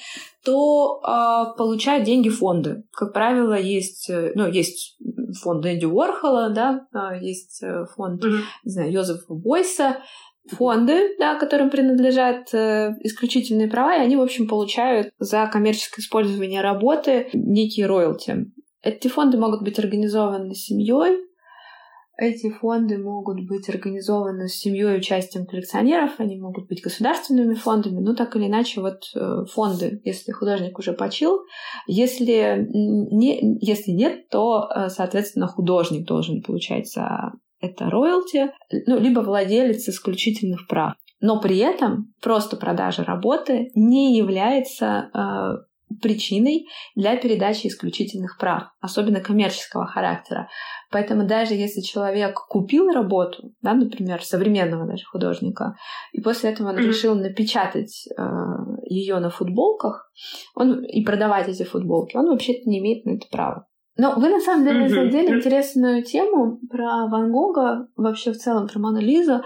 [0.45, 2.85] то э, получают деньги фонды.
[2.93, 4.99] Как правило, есть, э, ну, есть
[5.43, 7.63] фонд Энди Уорхола, да, э, есть
[7.95, 8.41] фонд, mm-hmm.
[8.65, 9.97] не знаю, Йозефа Бойса,
[10.51, 16.61] фонды, да, которым принадлежат э, исключительные права, и они, в общем, получают за коммерческое использование
[16.61, 18.47] работы некие роялти.
[18.83, 21.19] Эти фонды могут быть организованы семьей,
[22.19, 28.15] эти фонды могут быть организованы с семьей участием коллекционеров, они могут быть государственными фондами, но
[28.15, 31.41] так или иначе вот э, фонды, если художник уже почил,
[31.87, 38.51] если, не, если нет, то, э, соответственно, художник должен получать за это роялти,
[38.87, 40.95] ну, либо владелец исключительных прав.
[41.21, 49.21] Но при этом просто продажа работы не является э, причиной для передачи исключительных прав, особенно
[49.21, 50.49] коммерческого характера.
[50.91, 55.75] Поэтому даже если человек купил работу, да, например, современного даже художника,
[56.13, 56.87] и после этого он mm-hmm.
[56.87, 58.23] решил напечатать э,
[58.85, 60.11] ее на футболках
[60.55, 63.67] он, и продавать эти футболки, он вообще-то не имеет на это права.
[63.97, 64.89] Но вы на самом деле mm-hmm.
[64.89, 69.43] задели интересную тему про Ван Гога, вообще в целом про Мону Лизу.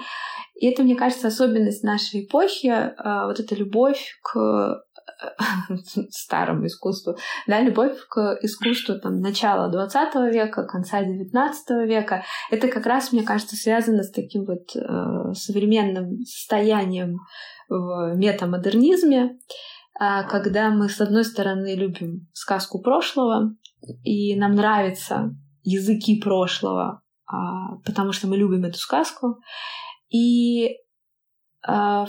[0.55, 2.93] И это, мне кажется, особенность нашей эпохи, э,
[3.27, 4.83] вот эта любовь к
[6.11, 12.87] старому искусству, да, любовь к искусству там, начала 20 века, конца 19 века, это как
[12.87, 17.18] раз, мне кажется, связано с таким вот э, современным состоянием
[17.68, 19.38] в метамодернизме,
[20.00, 23.55] э, когда мы, с одной стороны, любим сказку прошлого,
[24.02, 27.35] и нам нравятся языки прошлого, э,
[27.85, 29.38] потому что мы любим эту сказку,
[30.09, 30.76] и
[31.66, 32.05] э,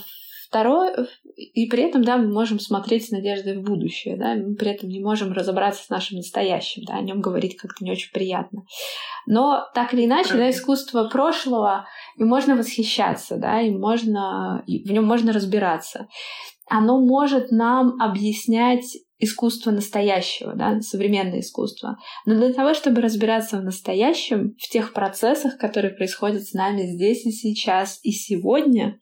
[0.47, 1.07] Второе,
[1.37, 4.89] и при этом, да, мы можем смотреть с надеждой в будущее, да, мы при этом
[4.89, 8.63] не можем разобраться с нашим настоящим, да, о нем говорить как-то не очень приятно.
[9.27, 11.85] Но так или иначе, да, искусство прошлого,
[12.17, 16.07] и можно восхищаться, да, и можно, и в нем можно разбираться.
[16.65, 21.97] Оно может нам объяснять искусство настоящего, да, современное искусство.
[22.25, 27.25] Но для того, чтобы разбираться в настоящем, в тех процессах, которые происходят с нами здесь
[27.25, 28.99] и сейчас и сегодня,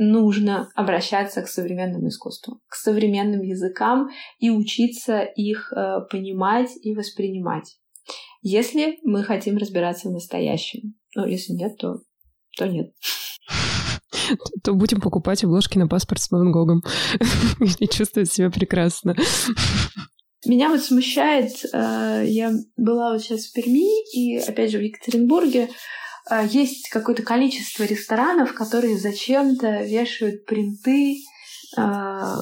[0.00, 4.08] нужно обращаться к современному искусству, к современным языкам
[4.38, 7.76] и учиться их э, понимать и воспринимать.
[8.40, 10.94] Если мы хотим разбираться в настоящем.
[11.14, 11.98] Ну, если нет, то,
[12.56, 12.92] то нет.
[14.64, 16.82] То будем покупать обложки на паспорт с Ван Гогом
[17.78, 19.14] и чувствовать себя прекрасно.
[20.46, 25.68] Меня вот смущает, э, я была вот сейчас в Перми и, опять же, в Екатеринбурге,
[26.38, 31.16] есть какое-то количество ресторанов, которые зачем-то вешают принты.
[31.76, 32.38] А,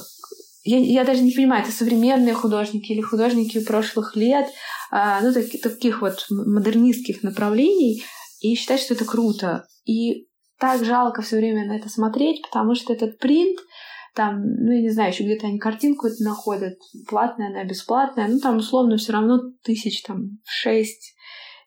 [0.62, 4.46] я, я даже не понимаю, это современные художники или художники прошлых лет,
[4.90, 8.03] а, ну, так, таких вот модернистских направлений,
[8.40, 9.66] и считать, что это круто.
[9.85, 13.59] И так жалко все время на это смотреть, потому что этот принт,
[14.14, 18.38] там, ну, я не знаю, еще где-то они картинку это находят, платная она, бесплатная, ну,
[18.38, 21.14] там, условно, все равно тысяч, там, шесть,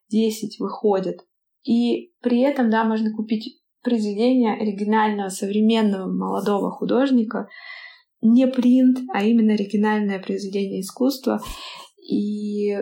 [0.10, 1.21] десять выходит.
[1.63, 7.47] И при этом, да, можно купить произведение оригинального, современного, молодого художника,
[8.21, 11.41] не принт, а именно оригинальное произведение искусства.
[11.97, 12.78] И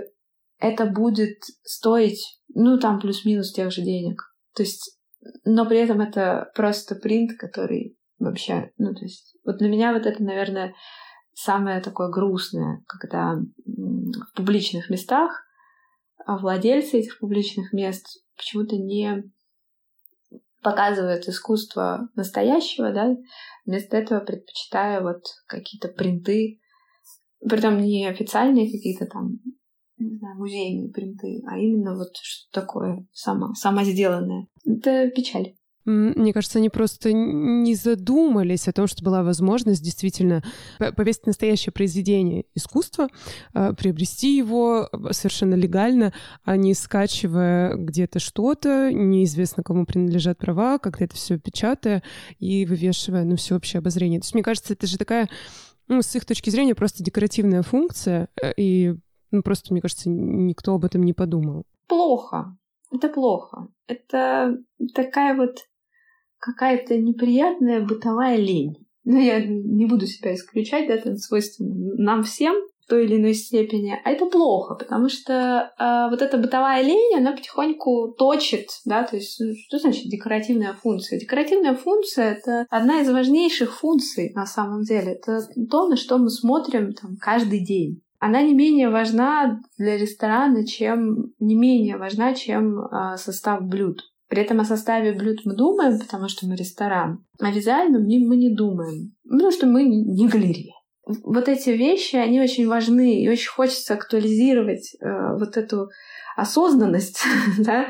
[0.60, 4.22] это будет стоить, ну, там плюс-минус тех же денег.
[4.56, 5.00] То есть,
[5.46, 10.06] но при этом это просто принт, который вообще, ну, то есть, вот для меня вот
[10.06, 10.74] это, наверное,
[11.34, 15.32] самое такое грустное, когда в публичных местах
[16.28, 18.06] владельцы этих публичных мест
[18.40, 19.30] почему-то не
[20.62, 23.16] показывают искусство настоящего, да,
[23.66, 26.60] вместо этого предпочитая вот какие-то принты,
[27.40, 29.40] притом не официальные какие-то там,
[29.98, 34.48] не знаю, музейные принты, а именно вот что такое само, самосделанное.
[34.66, 35.56] Это печаль.
[35.86, 40.44] Мне кажется, они просто не задумались о том, что была возможность действительно
[40.78, 43.08] повесить настоящее произведение искусства,
[43.54, 46.14] а, приобрести его совершенно легально,
[46.44, 52.04] а не скачивая где-то что-то, неизвестно кому принадлежат права, как-то это все печатая
[52.40, 54.20] и вывешивая на всеобщее обозрение.
[54.20, 55.30] То есть, мне кажется, это же такая,
[55.88, 58.96] ну, с их точки зрения, просто декоративная функция, э, и
[59.32, 61.66] ну, просто, мне кажется, никто об этом не подумал.
[61.88, 62.58] Плохо.
[62.92, 63.68] Это плохо.
[63.88, 64.58] Это
[64.94, 65.66] такая вот
[66.40, 68.86] какая-то неприятная бытовая лень.
[69.04, 73.18] Но ну, я не буду себя исключать, да, это свойственно нам всем в той или
[73.18, 74.00] иной степени.
[74.04, 79.16] А это плохо, потому что э, вот эта бытовая лень, она потихоньку точит, да, то
[79.16, 81.20] есть ну, что значит декоративная функция?
[81.20, 85.14] Декоративная функция— это одна из важнейших функций на самом деле.
[85.14, 90.66] Это то, на что мы смотрим там, каждый день она не менее важна для ресторана,
[90.66, 94.02] чем не менее важна, чем э, состав блюд.
[94.28, 98.54] При этом о составе блюд мы думаем, потому что мы ресторан, а визуально мы не
[98.54, 100.76] думаем, потому что мы не галерея.
[101.24, 105.90] Вот эти вещи, они очень важны, и очень хочется актуализировать э, вот эту
[106.36, 107.24] осознанность
[107.58, 107.88] да,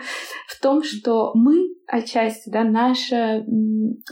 [0.47, 3.43] в том, что мы отчасти, да, наша,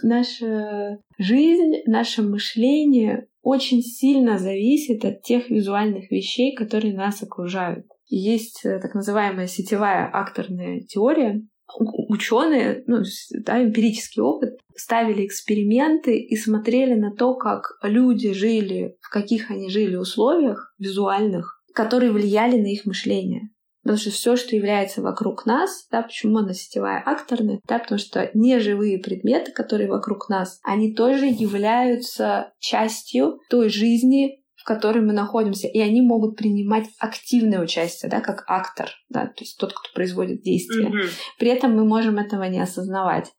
[0.04, 7.86] наша жизнь, наше мышление очень сильно зависит от тех визуальных вещей, которые нас окружают.
[8.08, 11.42] Есть э, так называемая сетевая акторная теория,
[12.10, 13.04] ученые, ну,
[13.46, 19.70] да, эмпирический опыт, ставили эксперименты и смотрели на то, как люди жили, в каких они
[19.70, 23.50] жили условиях визуальных, которые влияли на их мышление.
[23.88, 28.30] Потому что все, что является вокруг нас, да, почему она сетевая акторная, да, потому что
[28.34, 35.80] неживые предметы, которые вокруг нас, они тоже являются частью той жизни, которой мы находимся, и
[35.80, 40.90] они могут принимать активное участие, да, как актор, да, то есть тот, кто производит действие.
[40.90, 41.10] Mm-hmm.
[41.40, 43.32] При этом мы можем этого не осознавать.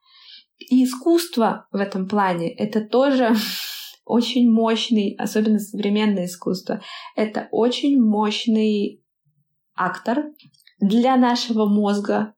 [0.57, 3.35] И искусство в этом плане это тоже
[4.07, 6.81] очень мощный, особенно современное искусство,
[7.15, 9.05] это очень мощный
[9.79, 10.25] актор
[10.81, 12.35] для нашего мозга,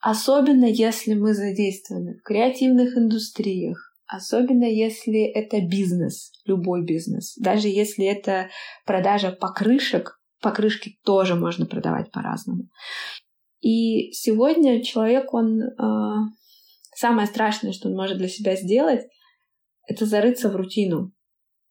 [0.00, 7.34] особенно если мы задействованы в креативных индустриях, Особенно если это бизнес, любой бизнес.
[7.38, 8.50] Даже если это
[8.84, 12.68] продажа покрышек, покрышки тоже можно продавать по-разному.
[13.62, 15.62] И сегодня человек, он...
[15.62, 16.14] Э,
[16.94, 19.00] самое страшное, что он может для себя сделать,
[19.86, 21.12] это зарыться в рутину.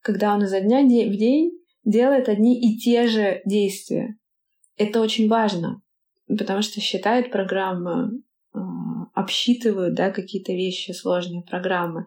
[0.00, 1.52] Когда он изо дня в день
[1.84, 4.16] делает одни и те же действия.
[4.76, 5.82] Это очень важно,
[6.26, 8.10] потому что считает программа
[8.52, 8.60] а,
[9.14, 12.06] обсчитывают да, какие-то вещи, сложные программы.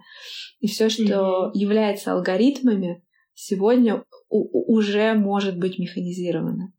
[0.59, 1.51] И все, что mm-hmm.
[1.53, 3.03] является алгоритмами,
[3.34, 6.74] сегодня уже может быть механизировано.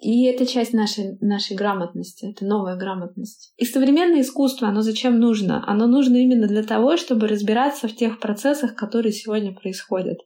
[0.00, 3.52] И это часть нашей, нашей грамотности, это новая грамотность.
[3.56, 5.64] И современное искусство, оно зачем нужно?
[5.66, 10.18] Оно нужно именно для того, чтобы разбираться в тех процессах, которые сегодня происходят.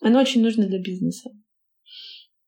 [0.00, 1.30] Оно очень нужно для бизнеса.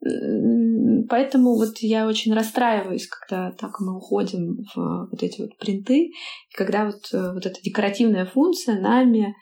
[0.00, 6.10] Поэтому вот я очень расстраиваюсь, когда так мы уходим в вот эти вот принты,
[6.56, 9.34] когда вот, э, вот эта декоративная функция нами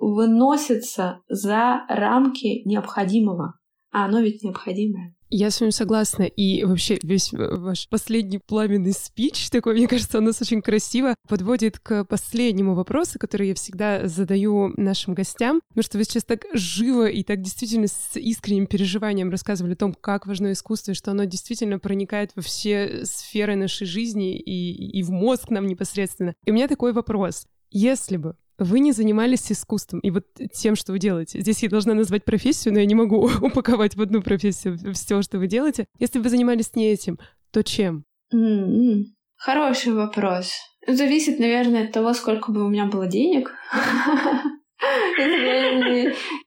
[0.00, 3.58] выносится за рамки необходимого,
[3.92, 5.14] а оно ведь необходимое.
[5.30, 6.24] Я с вами согласна.
[6.24, 11.78] И вообще весь ваш последний пламенный спич такой, мне кажется, у нас очень красиво подводит
[11.78, 15.60] к последнему вопросу, который я всегда задаю нашим гостям.
[15.68, 19.94] Потому что вы сейчас так живо и так действительно с искренним переживанием рассказывали о том,
[19.94, 25.02] как важно искусство, и что оно действительно проникает во все сферы нашей жизни и, и
[25.04, 26.34] в мозг нам непосредственно.
[26.44, 27.46] И у меня такой вопрос.
[27.70, 31.40] Если бы вы не занимались искусством и вот тем, что вы делаете.
[31.40, 35.38] Здесь я должна назвать профессию, но я не могу упаковать в одну профессию все, что
[35.38, 35.86] вы делаете.
[35.98, 37.18] Если бы вы занимались не этим,
[37.50, 38.04] то чем?
[38.34, 39.04] Mm-hmm.
[39.36, 40.52] Хороший вопрос.
[40.86, 43.54] Зависит, наверное, от того, сколько бы у меня было денег.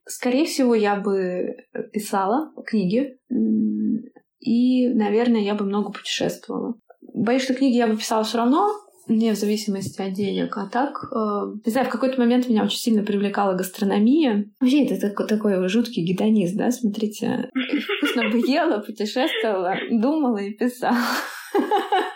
[0.08, 1.56] Скорее всего, я бы
[1.92, 3.18] писала книги.
[4.40, 6.76] И, наверное, я бы много путешествовала.
[7.14, 8.70] Боюсь, что книги я бы писала все равно,
[9.08, 10.56] не в зависимости от денег.
[10.58, 14.46] А так, э, не знаю, в какой-то момент меня очень сильно привлекала гастрономия.
[14.60, 16.72] Вообще, это такой, такой жуткий гедонист, да?
[16.72, 17.50] Смотрите,
[17.98, 20.98] вкусно бы ела, путешествовала, думала и писала.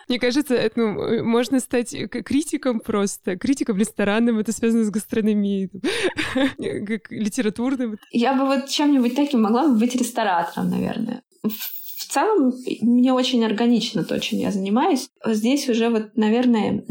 [0.08, 3.38] Мне кажется, это, ну, можно стать критиком просто.
[3.38, 5.70] Критиком ресторанным, это связано с гастрономией,
[6.88, 7.98] как литературным.
[8.12, 11.77] Я бы вот чем-нибудь таким могла бы быть ресторатором, наверное в
[12.18, 15.10] целом мне очень органично то, чем я занимаюсь.
[15.26, 16.84] Здесь уже вот, наверное,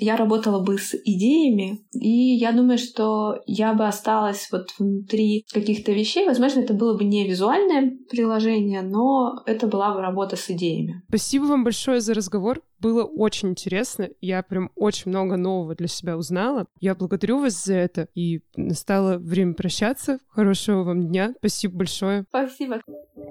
[0.00, 5.92] я работала бы с идеями, и я думаю, что я бы осталась вот внутри каких-то
[5.92, 6.26] вещей.
[6.26, 11.02] Возможно, это было бы не визуальное приложение, но это была бы работа с идеями.
[11.08, 12.60] Спасибо вам большое за разговор.
[12.80, 14.08] Было очень интересно.
[14.20, 16.66] Я прям очень много нового для себя узнала.
[16.80, 18.08] Я благодарю вас за это.
[18.14, 20.18] И настало время прощаться.
[20.28, 21.34] Хорошего вам дня.
[21.38, 22.24] Спасибо большое.
[22.28, 22.80] Спасибо.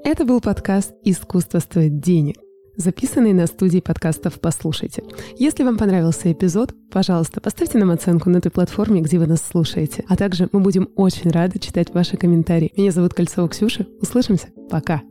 [0.04, 2.38] Это был подкаст «Искусство стоит денег»
[2.76, 5.04] записанный на студии подкастов «Послушайте».
[5.38, 10.04] Если вам понравился эпизод, пожалуйста, поставьте нам оценку на той платформе, где вы нас слушаете.
[10.08, 12.74] А также мы будем очень рады читать ваши комментарии.
[12.76, 13.86] Меня зовут Кольцова Ксюша.
[14.02, 14.48] Услышимся.
[14.70, 15.04] Пока.